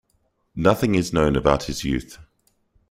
[0.55, 2.17] Nothing is known about his youth.